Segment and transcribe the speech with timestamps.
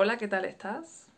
[0.00, 1.08] Hola, ¿qué tal estás?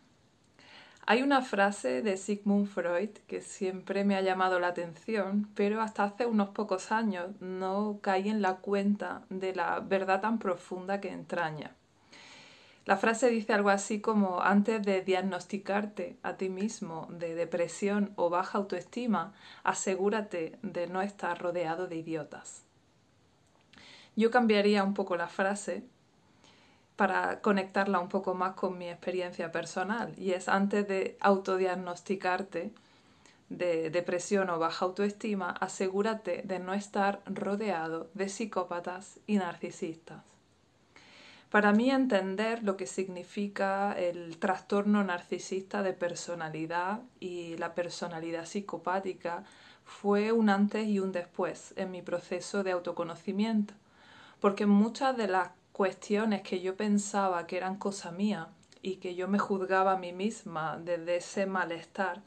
[1.05, 6.05] Hay una frase de Sigmund Freud que siempre me ha llamado la atención, pero hasta
[6.05, 11.11] hace unos pocos años no caí en la cuenta de la verdad tan profunda que
[11.11, 11.77] entraña.
[12.87, 18.31] La frase dice algo así como antes de diagnosticarte a ti mismo de depresión o
[18.31, 22.63] baja autoestima, asegúrate de no estar rodeado de idiotas.
[24.17, 25.85] Yo cambiaría un poco la frase
[27.01, 30.13] para conectarla un poco más con mi experiencia personal.
[30.19, 32.73] Y es antes de autodiagnosticarte
[33.49, 40.23] de depresión o baja autoestima, asegúrate de no estar rodeado de psicópatas y narcisistas.
[41.49, 49.45] Para mí entender lo que significa el trastorno narcisista de personalidad y la personalidad psicopática
[49.87, 53.73] fue un antes y un después en mi proceso de autoconocimiento,
[54.39, 55.49] porque muchas de las
[55.81, 58.49] cuestiones que yo pensaba que eran cosa mía
[58.83, 62.21] y que yo me juzgaba a mí misma desde ese malestar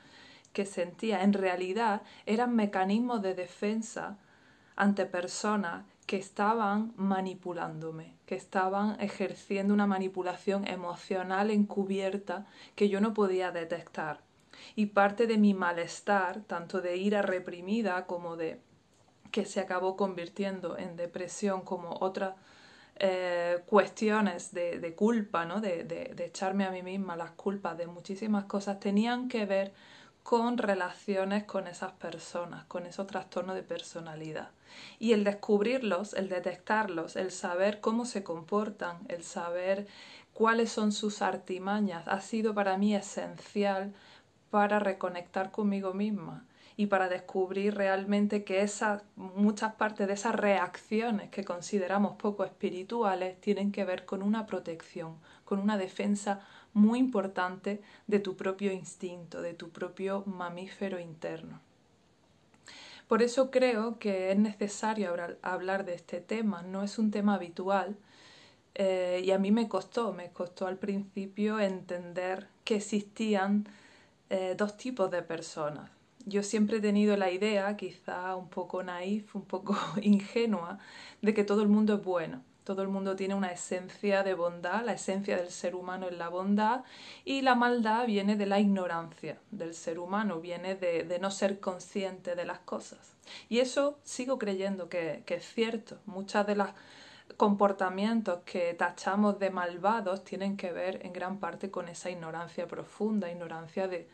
[0.53, 4.17] que sentía, en realidad eran mecanismos de defensa
[4.75, 13.13] ante personas que estaban manipulándome, que estaban ejerciendo una manipulación emocional encubierta que yo no
[13.13, 14.21] podía detectar.
[14.75, 18.59] Y parte de mi malestar, tanto de ira reprimida como de
[19.29, 22.35] que se acabó convirtiendo en depresión como otra
[22.97, 25.61] eh, cuestiones de, culpa, ¿no?
[25.61, 29.73] De, de, echarme a mí misma las culpas de muchísimas cosas, tenían que ver
[30.21, 34.51] con relaciones con esas personas, con esos trastornos de personalidad.
[34.99, 39.87] Y el descubrirlos, el detectarlos, el saber cómo se comportan, el saber
[40.33, 43.93] cuáles son sus artimañas, ha sido para mí esencial
[44.49, 51.29] para reconectar conmigo misma y para descubrir realmente que esas, muchas partes de esas reacciones
[51.29, 56.41] que consideramos poco espirituales tienen que ver con una protección, con una defensa
[56.73, 61.61] muy importante de tu propio instinto, de tu propio mamífero interno.
[63.07, 67.95] Por eso creo que es necesario hablar de este tema, no es un tema habitual
[68.75, 73.67] eh, y a mí me costó, me costó al principio entender que existían
[74.29, 75.91] eh, dos tipos de personas,
[76.25, 80.79] yo siempre he tenido la idea, quizá un poco naif, un poco ingenua,
[81.21, 82.41] de que todo el mundo es bueno.
[82.63, 86.29] Todo el mundo tiene una esencia de bondad, la esencia del ser humano es la
[86.29, 86.85] bondad
[87.25, 92.35] y la maldad viene de la ignorancia del ser humano, viene de, no ser consciente
[92.35, 93.15] de las cosas.
[93.49, 95.97] Y eso sigo creyendo que, que es cierto.
[96.05, 96.69] Muchos de los
[97.35, 103.29] comportamientos que tachamos de malvados tienen que ver en gran parte con esa ignorancia profunda,
[103.29, 104.07] ignorancia de,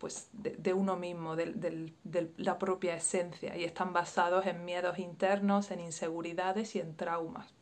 [0.00, 1.92] pues, de, uno mismo, de,
[2.38, 7.52] la propia esencia, y están basados en miedos internos, en inseguridades y en traumas.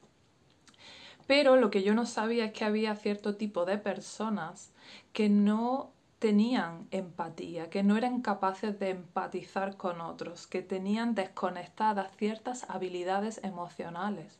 [1.26, 4.70] Pero lo que yo no sabía es que había cierto tipo de personas
[5.12, 5.90] que no
[6.20, 13.40] tenían empatía, que no eran capaces de empatizar con otros, que tenían desconectadas ciertas habilidades
[13.42, 14.38] emocionales.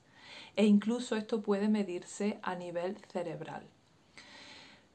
[0.54, 3.64] E incluso esto puede medirse a nivel cerebral.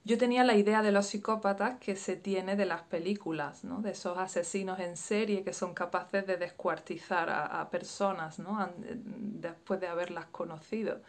[0.05, 3.81] Yo tenía la idea de los psicópatas que se tiene de las películas, ¿no?
[3.81, 8.69] de esos asesinos en serie que son capaces de descuartizar a, personas ¿no?
[8.77, 10.99] después de haberlas conocido.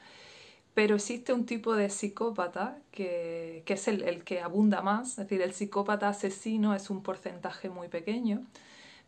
[0.75, 5.17] Pero existe un tipo de psicópata que, que es el, el, que abunda más, es
[5.17, 8.45] decir, el psicópata asesino es un porcentaje muy pequeño,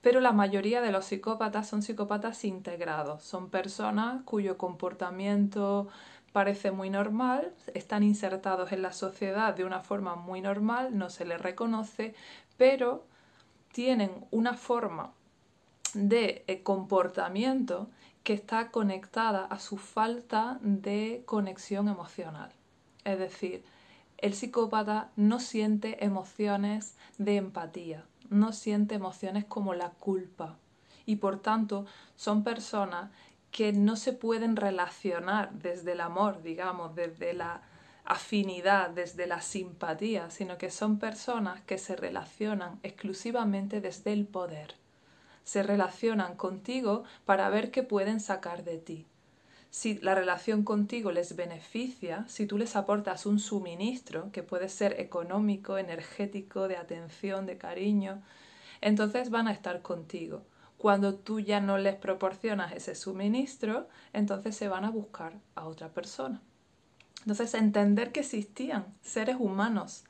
[0.00, 5.88] pero la mayoría de los psicópatas son psicópatas integrados, son personas cuyo comportamiento
[6.36, 11.24] parece muy normal, están insertados en la sociedad de una forma muy normal, no se
[11.24, 12.14] les reconoce,
[12.58, 13.06] pero
[13.72, 15.14] tienen una forma
[15.94, 17.88] de eh, comportamiento
[18.22, 22.52] que está conectada a su falta de conexión emocional.
[23.04, 23.64] Es decir,
[24.18, 30.58] el psicópata no siente emociones de empatía, no siente emociones como la culpa
[31.06, 33.10] y por tanto son personas
[33.56, 37.62] que no se pueden relacionar desde el amor, digamos, desde la
[38.04, 44.74] afinidad, desde la simpatía, sino que son personas que se relacionan exclusivamente desde el poder.
[45.44, 49.06] Se relacionan contigo para ver qué pueden sacar de ti.
[49.70, 55.00] Si la relación contigo les beneficia, si tú les aportas un suministro, que puede ser
[55.00, 58.20] económico, energético, de atención, de cariño,
[58.82, 60.42] entonces van a estar contigo.
[60.78, 65.88] Cuando tú ya no les proporcionas ese suministro, entonces se van a buscar a otra
[65.88, 66.42] persona.
[67.20, 70.04] Entonces, entender que existían seres humanos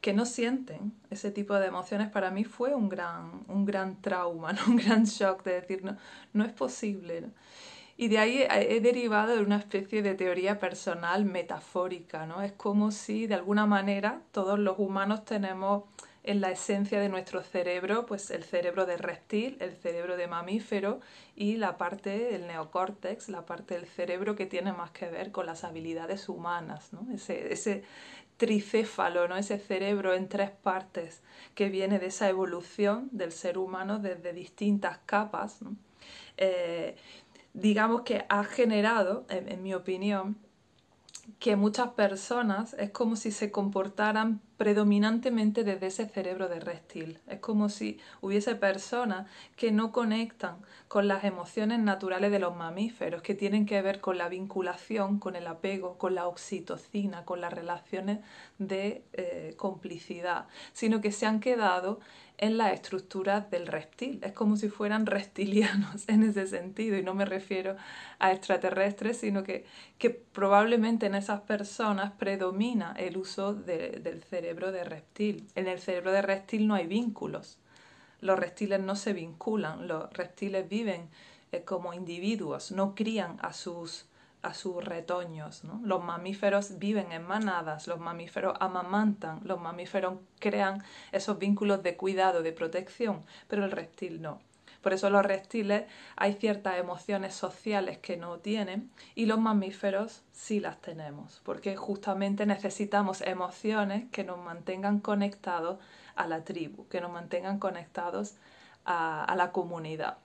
[0.00, 4.54] que no sienten ese tipo de emociones para mí fue un gran, un gran trauma,
[4.68, 5.96] un gran shock de decir, no,
[6.32, 7.30] no es posible.
[7.96, 12.42] Y de ahí he derivado de una especie de teoría personal metafórica, ¿no?
[12.42, 15.84] Es como si de alguna manera todos los humanos tenemos
[16.24, 21.00] en la esencia de nuestro cerebro, pues el cerebro de reptil, el cerebro de mamífero
[21.34, 25.46] y la parte del neocórtex, la parte del cerebro que tiene más que ver con
[25.46, 27.12] las habilidades humanas, ¿no?
[27.12, 27.82] ese, ese
[28.36, 29.36] tricéfalo, ¿no?
[29.36, 31.22] ese cerebro en tres partes
[31.56, 35.58] que viene de esa evolución del ser humano desde distintas capas,
[36.36, 36.96] eh,
[37.52, 40.38] digamos que ha generado, en mi opinión,
[41.38, 47.18] que muchas personas es como si se comportaran predominantemente desde ese cerebro de reptil.
[47.26, 53.22] Es como si hubiese personas que no conectan con las emociones naturales de los mamíferos,
[53.22, 57.52] que tienen que ver con la vinculación, con el apego, con la oxitocina, con las
[57.52, 58.20] relaciones
[58.58, 61.98] de eh, complicidad, sino que se han quedado
[62.42, 64.18] en la estructura del reptil.
[64.22, 67.76] Es como si fueran reptilianos en ese sentido, y no me refiero
[68.18, 69.64] a extraterrestres, sino que,
[69.96, 75.48] que probablemente en esas personas predomina el uso del cerebro de reptil.
[75.54, 77.58] En el cerebro de reptil no hay vínculos.
[78.20, 81.08] Los reptiles no se vinculan, los reptiles viven
[81.50, 84.06] eh, como individuos, no crían a sus
[84.42, 85.64] a sus retoños.
[85.64, 85.80] ¿no?
[85.84, 90.82] Los mamíferos viven en manadas, los mamíferos amamantan, los mamíferos crean
[91.12, 94.40] esos vínculos de cuidado, de protección, pero el reptil no.
[94.82, 95.84] Por eso los reptiles
[96.16, 102.46] hay ciertas emociones sociales que no tienen y los mamíferos sí las tenemos, porque justamente
[102.46, 105.78] necesitamos emociones que nos mantengan conectados
[106.16, 108.34] a la tribu, que nos mantengan conectados
[108.84, 110.18] a, la comunidad.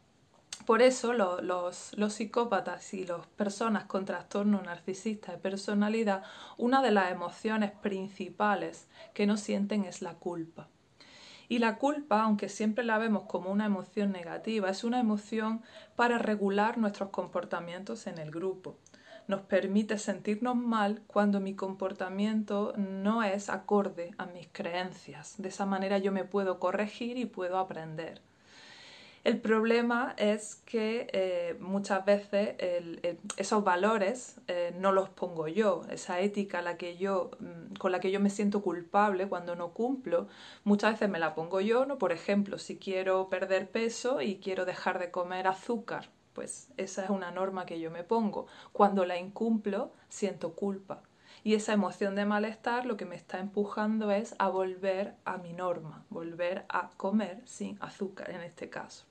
[0.65, 6.23] Por eso los, psicópatas y las personas con trastorno narcisista de personalidad,
[6.57, 10.67] una de las emociones principales que no sienten es la culpa.
[11.49, 15.61] Y la culpa, aunque siempre la vemos como una emoción negativa, es una emoción
[15.95, 18.75] para regular nuestros comportamientos en el grupo.
[19.27, 25.35] Nos permite sentirnos mal cuando mi comportamiento no es acorde a mis creencias.
[25.37, 28.21] De esa manera yo me puedo corregir y puedo aprender.
[29.27, 32.55] El problema es que eh, muchas veces
[33.35, 38.29] esos valores eh, no los pongo yo, esa ética mm, con la que yo me
[38.29, 40.29] siento culpable cuando no cumplo,
[40.63, 41.97] muchas veces me la pongo yo, ¿no?
[41.97, 47.09] Por ejemplo, si quiero perder peso y quiero dejar de comer azúcar, pues esa es
[47.09, 48.47] una norma que yo me pongo.
[48.71, 51.03] Cuando la incumplo, siento culpa.
[51.43, 55.51] Y esa emoción de malestar lo que me está empujando es a volver a mi
[55.51, 59.05] norma, volver a comer sin azúcar en este caso.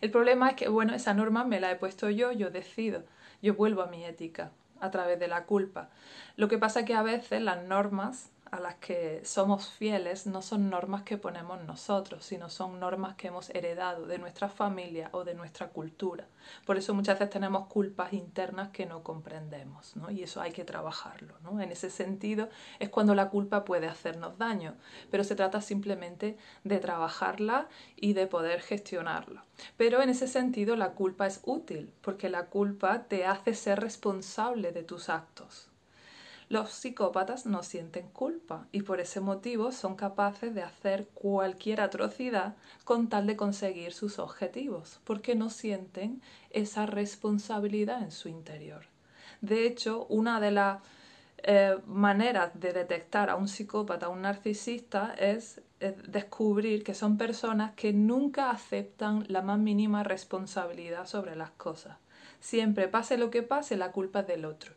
[0.00, 3.04] El problema es que, bueno, esa norma me la he puesto yo, yo decido,
[3.42, 4.50] yo vuelvo a mi ética
[4.80, 5.88] a través de la culpa.
[6.36, 10.40] Lo que pasa es que a veces las normas a las que somos fieles no
[10.40, 15.24] son normas que ponemos nosotros, sino son normas que hemos heredado de nuestra familia o
[15.24, 16.26] de nuestra cultura.
[16.64, 20.10] Por eso muchas veces tenemos culpas internas que no comprendemos, ¿no?
[20.10, 21.34] y eso hay que trabajarlo.
[21.42, 21.60] ¿no?
[21.60, 22.48] En ese sentido
[22.78, 24.74] es cuando la culpa puede hacernos daño,
[25.10, 29.44] pero se trata simplemente de trabajarla y de poder gestionarla.
[29.76, 34.72] Pero en ese sentido la culpa es útil, porque la culpa te hace ser responsable
[34.72, 35.65] de tus actos.
[36.48, 42.54] Los psicópatas no sienten culpa y por ese motivo son capaces de hacer cualquier atrocidad
[42.84, 48.84] con tal de conseguir sus objetivos, porque no sienten esa responsabilidad en su interior.
[49.40, 50.82] De hecho, una de las
[51.38, 55.60] eh, maneras de detectar a un psicópata, a un narcisista, es
[56.06, 61.96] descubrir que son personas que nunca aceptan la más mínima responsabilidad sobre las cosas.
[62.38, 64.72] Siempre, pase lo que pase, la culpa es del otro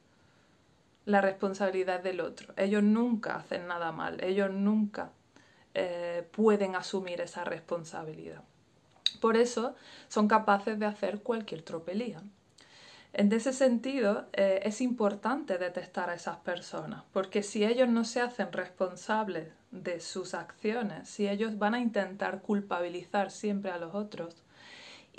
[1.09, 2.53] la responsabilidad del otro.
[2.55, 5.11] Ellos nunca hacen nada mal, ellos nunca
[5.73, 8.43] eh, pueden asumir esa responsabilidad.
[9.19, 9.75] Por eso
[10.07, 12.21] son capaces de hacer cualquier tropelía.
[13.11, 18.21] En ese sentido, eh, es importante detectar a esas personas, porque si ellos no se
[18.21, 24.43] hacen responsables de sus acciones, si ellos van a intentar culpabilizar siempre a los otros,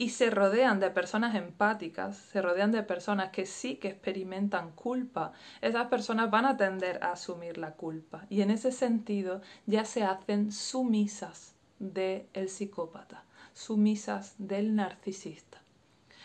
[0.00, 5.34] y se rodean de personas empáticas, se rodean de personas que sí que experimentan culpa,
[5.60, 10.02] esas personas van a tender a asumir la culpa y en ese sentido ya se
[10.02, 15.60] hacen sumisas del psicópata, sumisas del narcisista.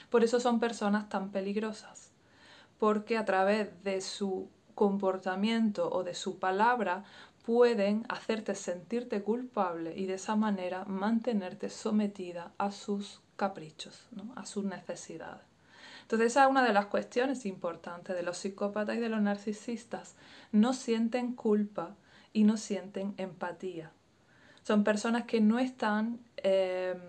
[0.10, 2.12] Por eso son personas tan peligrosas,
[2.80, 7.04] porque a través de su comportamiento o de su palabra
[7.46, 14.64] pueden hacerte sentirte culpable y de esa manera mantenerte sometida a sus caprichos, a sus
[14.64, 15.44] necesidades.
[16.04, 20.16] Entonces esa es una de las cuestiones importantes de los psicópatas y de los narcisistas.
[20.52, 21.96] No sienten culpa
[22.32, 23.92] y no sienten empatía.
[24.62, 27.00] Son personas que no están em,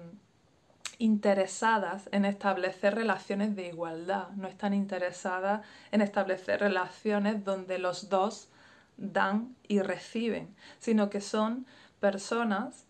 [0.98, 8.48] interesadas en establecer relaciones de igualdad, no están interesadas en establecer relaciones donde los dos
[8.96, 11.66] dan y reciben, sino que son
[12.00, 12.85] personas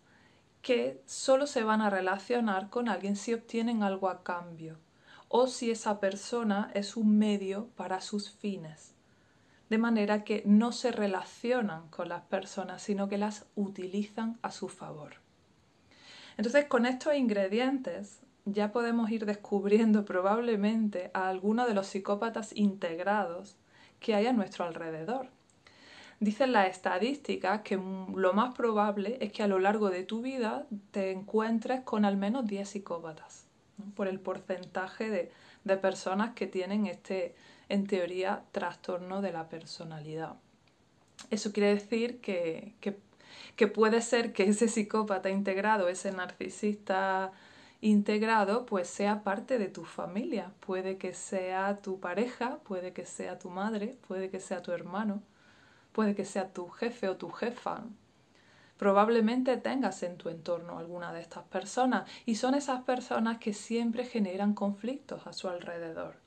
[0.67, 4.77] que solo se van a relacionar con alguien si obtienen algo a cambio
[5.29, 8.93] o si esa persona es un medio para sus fines.
[9.69, 14.67] De manera que no se relacionan con las personas, sino que las utilizan a su
[14.67, 15.13] favor.
[16.35, 23.55] Entonces, con estos ingredientes ya podemos ir descubriendo probablemente a algunos de los psicópatas integrados
[24.01, 25.29] que hay a nuestro alrededor.
[26.19, 30.65] Dicen las estadísticas que lo más probable es que a lo largo de tu vida
[30.89, 33.45] te encuentres con al menos 10 psicópatas,
[33.95, 35.31] por el porcentaje de,
[35.63, 37.35] de personas que tienen este,
[37.69, 40.37] en teoría, trastorno de la personalidad.
[41.29, 42.97] Eso quiere decir que, que,
[43.55, 47.31] que puede ser que ese psicópata integrado, ese narcisista
[47.79, 50.51] integrado, pues sea parte de tu familia.
[50.61, 55.21] Puede que sea tu pareja, puede que sea tu madre, puede que sea tu hermano
[55.97, 57.83] puede que sea tu jefe o tu jefa.
[58.77, 64.05] Probablemente tengas en tu entorno alguna de estas personas y son esas personas que siempre
[64.05, 66.17] generan conflictos a su alrededor.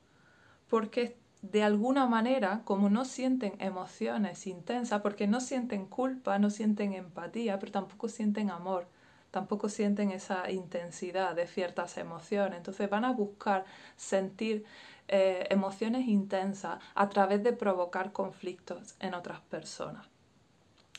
[0.69, 6.93] Porque de alguna manera, como no sienten emociones intensas, porque no sienten culpa, no sienten
[6.93, 8.89] empatía, pero tampoco sienten amor,
[9.31, 12.59] tampoco sienten esa intensidad de ciertas emociones.
[12.59, 13.65] Entonces van a buscar
[13.97, 14.65] sentir
[15.09, 20.10] eh, emociones intensas a través de provocar conflictos en otras personas.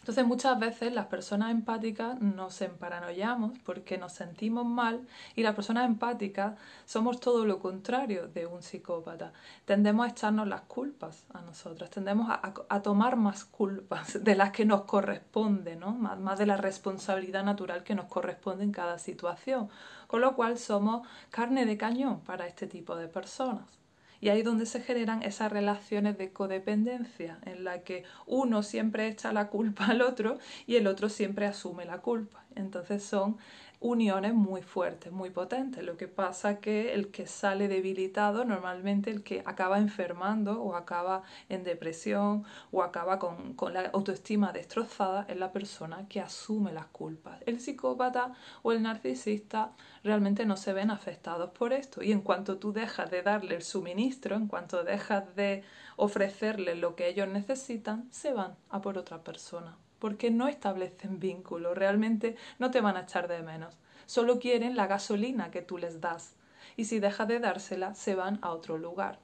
[0.01, 5.85] Entonces muchas veces las personas empáticas nos emparanoiamos porque nos sentimos mal y las personas
[5.85, 9.31] empáticas somos todo lo contrario de un psicópata.
[9.65, 14.65] Tendemos a echarnos las culpas a nosotras, tendemos a, tomar más culpas de las que
[14.65, 15.91] nos corresponde, ¿no?
[15.91, 19.69] más, más de la responsabilidad natural que nos corresponde en cada situación.
[20.07, 23.80] Con lo cual somos carne de cañón para este tipo de personas.
[24.21, 29.07] Y ahí es donde se generan esas relaciones de codependencia, en la que uno siempre
[29.07, 30.37] echa la culpa al otro
[30.67, 32.45] y el otro siempre asume la culpa.
[32.55, 33.37] Entonces son
[33.81, 35.83] uniones muy fuertes, muy potentes.
[35.83, 41.23] Lo que pasa que el que sale debilitado, normalmente el que acaba enfermando o acaba
[41.49, 46.85] en depresión o acaba con, con, la autoestima destrozada, es la persona que asume las
[46.87, 47.41] culpas.
[47.47, 49.71] El psicópata o el narcisista
[50.03, 52.03] realmente no se ven afectados por esto.
[52.03, 55.63] Y en cuanto tú dejas de darle el suministro, en cuanto dejas de
[55.95, 61.77] ofrecerle lo que ellos necesitan, se van a por otra persona porque no establecen vínculos,
[61.77, 63.77] realmente no te van a echar de menos,
[64.07, 66.33] solo quieren la gasolina que tú les das
[66.75, 69.19] y si dejas de dársela se van a otro lugar.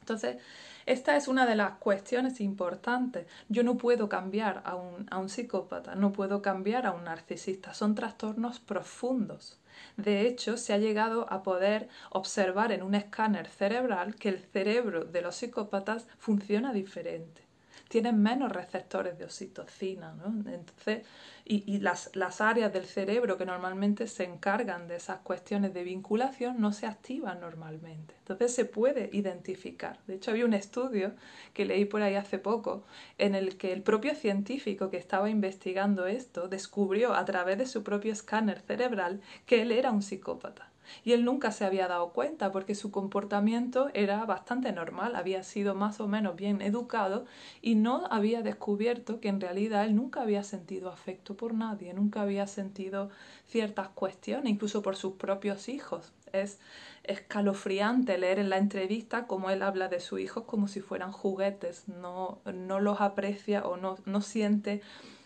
[0.00, 0.38] Entonces,
[0.86, 3.26] esta es una de las cuestiones importantes.
[3.50, 7.74] Yo no puedo cambiar a un, a un psicópata, no puedo cambiar a un narcisista,
[7.74, 9.60] son trastornos profundos.
[9.98, 15.04] De hecho, se ha llegado a poder observar en un escáner cerebral que el cerebro
[15.04, 17.47] de los psicópatas funciona diferente
[17.88, 20.26] tienen menos receptores de oxitocina, ¿no?
[20.50, 21.06] Entonces,
[21.44, 26.60] y, las, las, áreas del cerebro que normalmente se encargan de esas cuestiones de vinculación
[26.60, 28.14] no se activan normalmente.
[28.18, 29.98] Entonces se puede identificar.
[30.06, 31.14] De hecho, había un estudio
[31.54, 32.84] que leí por ahí hace poco
[33.16, 37.82] en el que el propio científico que estaba investigando esto descubrió a través de su
[37.82, 40.70] propio escáner cerebral que él era un psicópata.
[41.04, 45.74] Y él nunca se había dado cuenta porque su comportamiento era bastante normal, había sido
[45.74, 47.26] más o menos bien educado
[47.62, 52.22] y no había descubierto que en realidad él nunca había sentido afecto por nadie, nunca
[52.22, 53.10] había sentido
[53.46, 56.12] ciertas cuestiones, incluso por sus propios hijos.
[56.32, 56.58] Es
[57.04, 61.88] escalofriante leer en la entrevista cómo él habla de sus hijos como si fueran juguetes,
[61.88, 64.82] no, no los aprecia o no, no siente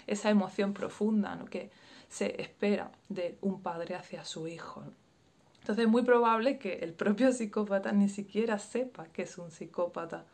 [0.07, 1.47] esa emoción profunda ¿no?
[1.47, 1.71] que
[2.09, 4.85] se espera de un padre hacia su hijo.
[5.63, 10.25] Entonces es muy probable que el propio psicópata ni siquiera sepa que es un psicópata,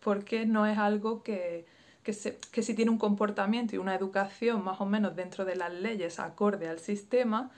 [0.00, 1.64] porque no es algo que,
[2.02, 2.14] que,
[2.52, 6.20] que si tiene un comportamiento y una educación más o menos dentro de las leyes
[6.20, 7.50] acorde al sistema,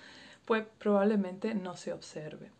[0.44, 2.52] pues probablemente no se observe.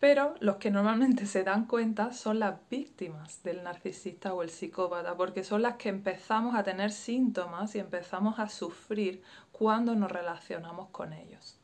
[0.00, 5.14] Pero los que normalmente se dan cuenta son las víctimas del narcisista o el psicópata,
[5.14, 10.88] porque son las que empezamos a tener síntomas y empezamos a sufrir cuando nos relacionamos
[10.88, 11.59] con ellos.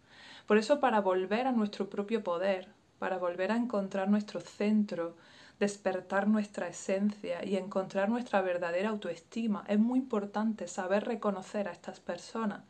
[0.46, 5.16] Por eso para volver a nuestro propio poder, para volver a encontrar nuestro centro,
[5.58, 12.00] despertar nuestra esencia y encontrar nuestra verdadera autoestima, es muy importante saber reconocer a estas
[12.00, 12.62] personas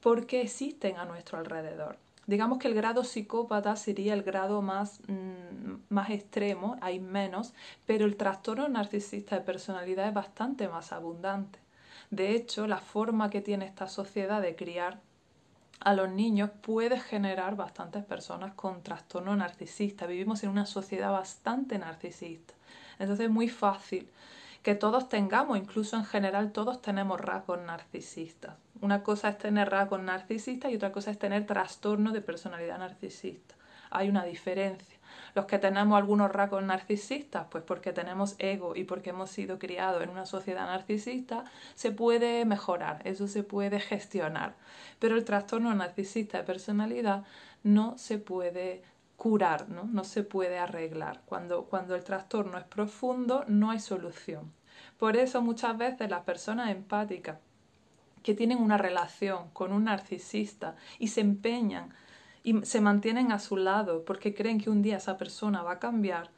[0.00, 1.96] porque existen a nuestro alrededor.
[2.26, 7.54] Digamos que el grado psicópata sería el grado más, mm, más extremo, hay menos,
[7.86, 11.58] pero el trastorno narcisista de personalidad es bastante más abundante.
[12.10, 15.00] De hecho, la forma que tiene esta sociedad de criar
[15.80, 20.06] a los niños puede generar bastantes personas con trastorno narcisista.
[20.06, 22.54] Vivimos en una sociedad bastante narcisista.
[22.98, 24.08] Entonces es muy fácil
[24.62, 28.56] que todos tengamos, incluso en general todos tenemos rasgos narcisistas.
[28.80, 33.54] Una cosa es tener rasgos narcisistas y otra cosa es tener trastorno de personalidad narcisista.
[33.90, 34.97] Hay una diferencia.
[35.38, 40.02] Los que tenemos algunos rasgos narcisistas, pues porque tenemos ego y porque hemos sido criados
[40.02, 41.44] en una sociedad narcisista,
[41.76, 44.56] se puede mejorar, eso se puede gestionar.
[44.98, 47.22] Pero el trastorno narcisista de personalidad
[47.62, 48.82] no se puede
[49.16, 49.84] curar, ¿no?
[49.84, 51.20] no se puede arreglar.
[51.24, 54.52] Cuando, cuando el trastorno es profundo, no hay solución.
[54.98, 57.38] Por eso muchas veces las personas empáticas
[58.24, 61.94] que tienen una relación con un narcisista y se empeñan
[62.48, 65.78] y se mantienen a su lado porque creen que un día esa persona va a
[65.78, 66.30] cambiar,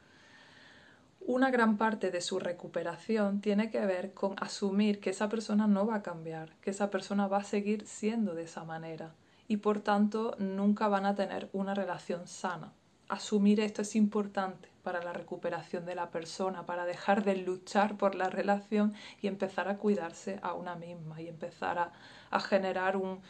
[1.21, 5.87] una gran parte de su recuperación tiene que ver con asumir que esa persona no
[5.87, 9.13] va a cambiar, que esa persona va a seguir siendo de esa manera
[9.47, 12.73] y por tanto nunca van a tener una relación sana.
[13.07, 18.15] Asumir esto es importante para la recuperación de la persona, para dejar de luchar por
[18.15, 21.91] la relación y empezar a cuidarse a una misma y empezar
[22.31, 23.21] a, generar un,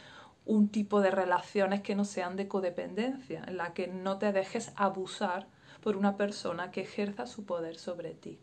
[0.44, 4.72] un tipo de relaciones que no sean de codependencia, en la que no te dejes
[4.76, 5.46] abusar
[5.80, 8.38] por una persona que ejerza su poder sobre ti.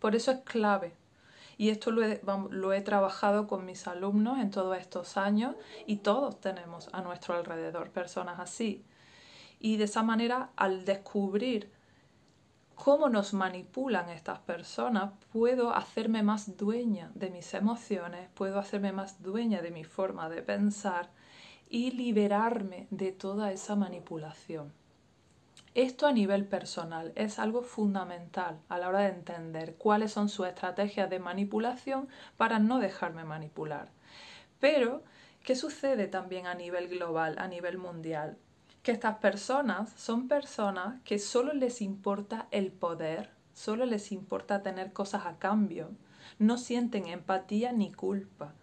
[0.00, 0.94] Por eso es clave
[1.60, 5.54] y esto lo he, trabajado con mis alumnos en todos estos años
[5.86, 8.82] y todos tenemos a nuestro alrededor personas así.
[9.58, 11.70] Y de esa manera, al descubrir
[12.82, 19.22] cómo nos manipulan estas personas, puedo hacerme más dueña de mis emociones, puedo hacerme más
[19.22, 21.10] dueña de mi forma de pensar
[21.68, 24.72] y liberarme de toda esa manipulación.
[25.74, 30.46] Esto a nivel personal es algo fundamental a la hora de entender cuáles son sus
[30.46, 32.08] estrategias de manipulación
[32.38, 33.90] para no dejarme manipular.
[34.58, 35.02] Pero,
[35.44, 38.38] ¿qué sucede también a nivel global, a nivel mundial?
[38.82, 44.92] Que estas personas son personas que solo les importa el poder, solo les importa tener
[44.92, 45.90] cosas a cambio,
[46.38, 48.54] no sienten empatía ni culpa.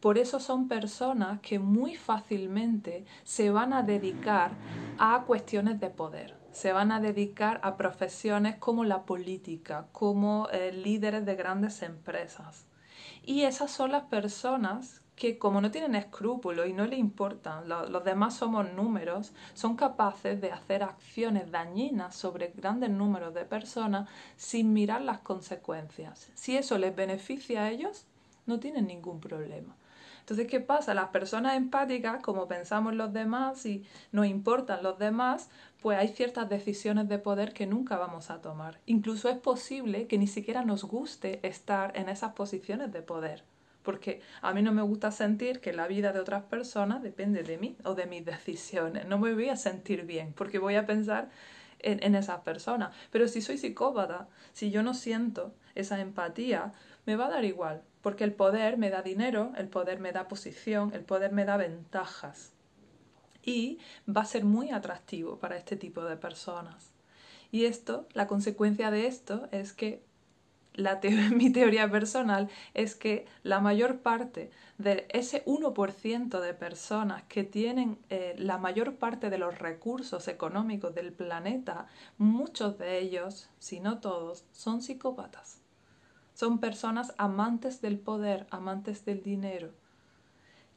[0.00, 4.52] Por eso son personas que muy fácilmente se van a dedicar
[4.98, 10.72] a cuestiones de poder se van a dedicar a profesiones como la política, como eh,
[10.72, 12.66] líderes de grandes empresas.
[13.24, 18.04] Y esas son las personas que como no tienen escrúpulos y no le importan, los
[18.04, 24.72] demás somos números, son capaces de hacer acciones dañinas sobre grandes números de personas sin
[24.72, 26.30] mirar las consecuencias.
[26.34, 28.06] Si eso les beneficia a ellos,
[28.46, 29.76] no tienen ningún problema.
[30.24, 30.94] Entonces, ¿qué pasa?
[30.94, 35.50] Las personas empáticas, como pensamos los demás y nos importan los demás,
[35.82, 38.80] pues hay ciertas decisiones de poder que nunca vamos a tomar.
[38.86, 43.44] Incluso es posible que ni siquiera nos guste estar en esas posiciones de poder,
[43.84, 47.58] porque a mí no me gusta sentir que la vida de otras personas depende de
[47.58, 49.06] mí o de mis decisiones.
[49.06, 51.30] No me voy a sentir bien, porque voy a pensar
[51.78, 52.94] en, esas personas.
[53.10, 56.72] Pero si soy psicópata, si yo no siento esa empatía,
[57.04, 60.26] me va a dar igual, porque el poder me da dinero, el poder me da
[60.26, 62.52] posición, el poder me da ventajas
[63.44, 66.92] y va a ser muy atractivo para este tipo de personas.
[67.52, 70.02] Y esto, la consecuencia de esto es que
[71.34, 77.98] mi teoría personal es que la mayor parte de ese 1% de personas que tienen
[78.10, 81.86] eh, la mayor parte de los recursos económicos del planeta,
[82.18, 85.60] muchos de ellos, si no todos, son psicópatas.
[86.34, 89.70] Son personas amantes del poder, amantes del dinero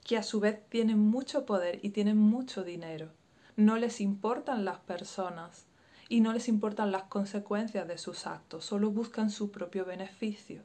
[0.08, 3.10] que a su vez tienen mucho poder y tienen mucho dinero.
[3.58, 5.67] No les importan las personas
[6.10, 10.63] y no les importan las consecuencias de sus actos, solo buscan su propio beneficio.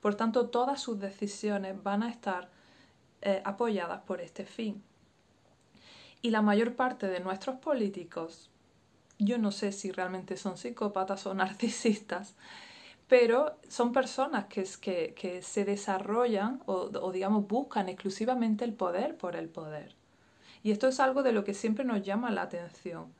[0.00, 2.48] Por tanto, todas sus decisiones van a estar
[3.22, 4.82] eh, apoyadas por este fin.
[6.22, 8.50] Y la mayor parte de nuestros políticos,
[9.18, 12.34] yo no sé si realmente son psicópatas o narcisistas,
[13.08, 19.16] pero son personas que, que, que se desarrollan o, o, digamos, buscan exclusivamente el poder
[19.16, 19.94] por el poder.
[20.62, 23.12] Y esto es algo de lo que siempre nos llama la atención.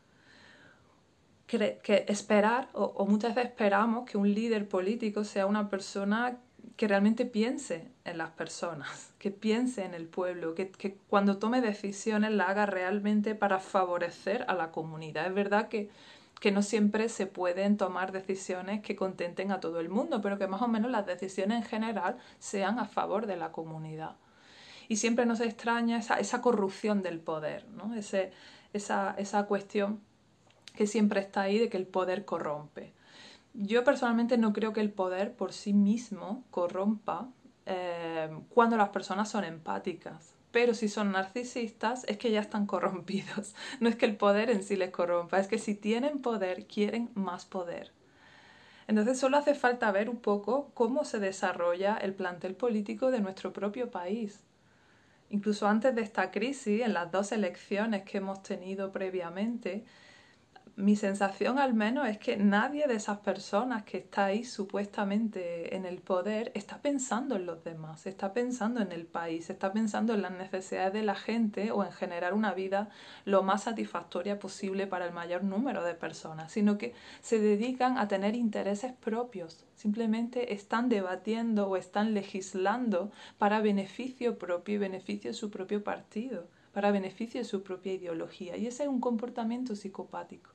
[1.47, 6.39] Que, esperar, o, muchas veces esperamos que un líder político sea una persona
[6.77, 11.61] que realmente piense en las personas, que piense en el pueblo, que, que cuando tome
[11.61, 15.27] decisiones la haga realmente para favorecer a la comunidad.
[15.27, 15.91] Es verdad que
[16.41, 20.47] que no siempre se pueden tomar decisiones que contenten a todo el mundo, pero que
[20.47, 24.17] más o menos las decisiones en general sean a favor de la comunidad.
[24.89, 27.95] Y siempre nos extraña esa, esa corrupción del poder, ¿no?
[27.95, 28.31] Ese,
[28.75, 30.01] esa, esa cuestión
[30.75, 32.93] que siempre está ahí de que el poder corrompe.
[33.55, 37.29] Yo personalmente no creo que el poder por sí mismo corrompa
[37.67, 40.35] eh, cuando las personas son empáticas.
[40.51, 43.55] Pero si son narcisistas es que ya están corrompidos.
[43.81, 47.11] No es que el poder en sí les corrompa, es que si tienen poder quieren
[47.15, 47.93] más poder.
[48.87, 53.53] Entonces solo hace falta ver un poco cómo se desarrolla el plantel político de nuestro
[53.53, 54.43] propio país.
[55.31, 59.85] Incluso antes de esta crisis, en las dos elecciones que hemos tenido previamente,
[60.77, 65.87] mi sensación al menos es que nadie de esas personas que está ahí supuestamente en
[65.87, 70.23] el poder está pensando en los demás, está pensando en el país, está pensando en
[70.23, 72.91] las necesidades de la gente o en generar una vida
[73.25, 78.09] lo más satisfactoria posible para el mayor número de personas, sino que se dedican a
[78.09, 85.35] tener intereses propios, simplemente están debatiendo o están legislando para beneficio propio y beneficio de
[85.35, 88.57] su propio partido, para beneficio de su propia ideología.
[88.57, 90.54] Y ese es un comportamiento psicopático.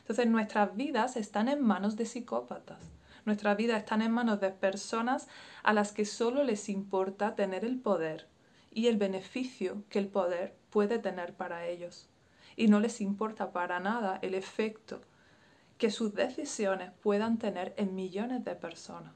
[0.00, 2.78] Entonces nuestras vidas están en manos de psicópatas.
[3.24, 5.28] Nuestras vidas están en manos de personas
[5.62, 8.26] a las que solo les importa tener el poder
[8.72, 12.08] y el beneficio que el poder puede tener para ellos.
[12.56, 15.00] Y no les importa para nada el efecto
[15.78, 19.14] que sus decisiones puedan tener en millones de personas.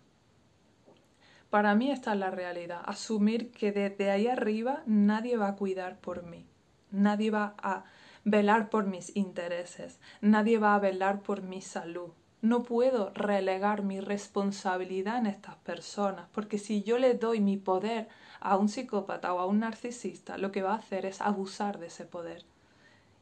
[1.51, 6.01] Para mí esta es la realidad, asumir que desde ahí arriba nadie va a cuidar
[6.01, 6.47] por mí,
[6.91, 7.85] nadie va a
[8.25, 12.11] velar por mis intereses, nadie va a velar por mi salud.
[12.41, 18.09] No puedo relegar mi responsabilidad en estas personas, porque si yo le doy mi poder
[18.41, 21.87] a un psicópata o a un narcisista, lo que va a hacer es abusar de
[21.87, 22.45] ese poder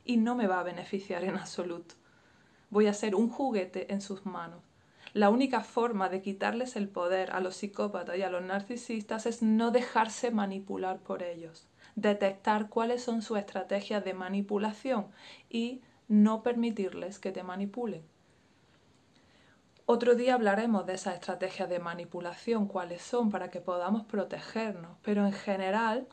[0.05, 1.95] y no me va a beneficiar en absoluto.
[2.71, 4.61] Voy a ser un juguete en sus manos.
[5.15, 9.43] La única forma de quitarles el poder a los psicópatas y a los narcisistas es
[9.43, 15.07] no dejarse manipular por ellos detectar cuáles son sus estrategias de manipulación
[15.51, 18.03] y no permitirles que te manipulen.
[19.85, 25.27] Otro día hablaremos de esas estrategias de manipulación, cuáles son para que podamos protegernos, pero
[25.27, 26.07] en general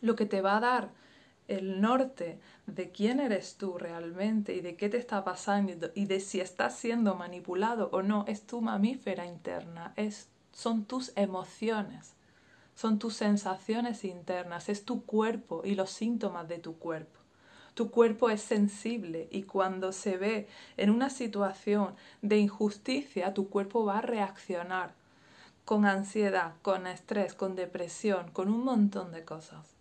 [0.00, 0.90] lo que te va a dar
[1.48, 6.20] el norte de quién eres tú realmente y de qué te está pasando y de
[6.20, 12.17] si estás siendo manipulado o no es tu mamífera interna, es, son tus emociones
[12.78, 17.18] son tus sensaciones internas, es tu cuerpo y los síntomas de tu cuerpo.
[17.74, 23.84] Tu cuerpo es sensible y cuando se ve en una situación de injusticia, tu cuerpo
[23.84, 24.94] va a reaccionar
[25.64, 29.74] con ansiedad, con estrés, con depresión, con un montón de cosas.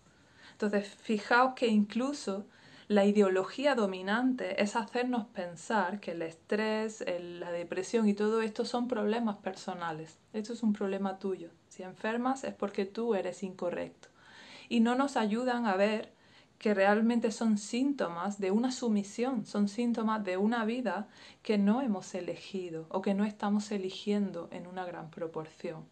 [0.54, 2.48] Entonces, fijaos que incluso
[2.88, 8.88] la ideología dominante es hacernos pensar que el estrés, la depresión y todo esto son
[8.88, 10.18] problemas personales.
[10.34, 11.52] Esto es un problema tuyo.
[11.78, 14.08] Si enfermas es porque tú eres incorrecto.
[14.68, 16.12] Y no nos ayudan a ver
[16.58, 21.08] que realmente son síntomas de una sumisión, son síntomas de una vida
[21.44, 25.86] que no hemos elegido o que no estamos eligiendo en una gran proporción.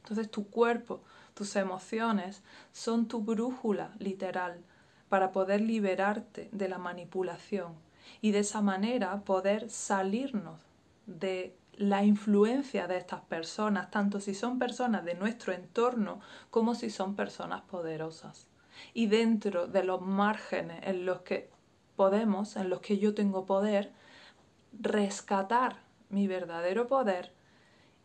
[0.00, 1.00] Entonces tu cuerpo,
[1.32, 4.60] tus emociones son tu brújula literal
[5.08, 7.72] para poder liberarte de la manipulación
[8.20, 10.60] y de esa manera poder salirnos
[11.06, 16.90] de la influencia de estas personas, tanto si son personas de nuestro entorno como si
[16.90, 18.48] son personas poderosas.
[18.94, 21.50] Y dentro de los márgenes en los que
[21.96, 23.92] podemos, en los que yo tengo poder,
[24.72, 25.76] rescatar
[26.08, 27.32] mi verdadero poder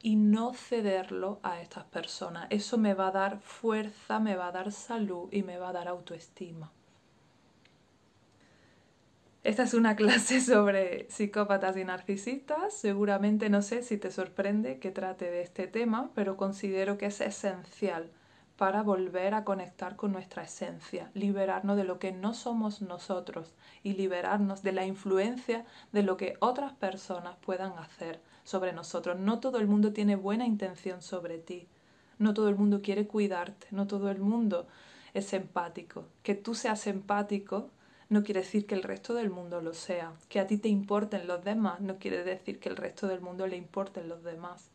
[0.01, 2.47] y no cederlo a estas personas.
[2.49, 5.73] Eso me va a dar fuerza, me va a dar salud y me va a
[5.73, 6.71] dar autoestima.
[9.43, 12.73] Esta es una clase sobre psicópatas y narcisistas.
[12.73, 17.21] Seguramente no sé si te sorprende que trate de este tema, pero considero que es
[17.21, 18.11] esencial
[18.55, 23.93] para volver a conectar con nuestra esencia, liberarnos de lo que no somos nosotros y
[23.93, 29.19] liberarnos de la influencia de lo que otras personas puedan hacer sobre nosotros.
[29.19, 31.67] No todo el mundo tiene buena intención sobre ti,
[32.19, 34.67] no todo el mundo quiere cuidarte, no todo el mundo
[35.15, 36.05] es empático.
[36.21, 37.71] Que tú seas empático
[38.11, 40.11] no quiere decir que el resto del mundo lo sea.
[40.27, 43.47] Que a ti te importen los demás no quiere decir que el resto del mundo
[43.47, 44.69] le importen los demás.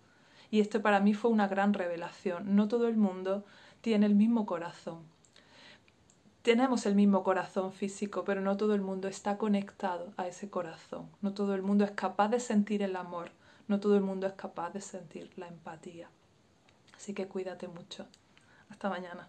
[0.50, 2.56] Y esto para mí fue una gran revelación.
[2.56, 3.44] No todo el mundo
[3.82, 5.00] tiene el mismo corazón.
[6.40, 11.10] Tenemos el mismo corazón físico, pero no todo el mundo está conectado a ese corazón.
[11.20, 13.32] No todo el mundo es capaz de sentir el amor.
[13.68, 16.08] No todo el mundo es capaz de sentir la empatía.
[16.96, 18.06] Así que cuídate mucho.
[18.70, 19.28] Hasta mañana.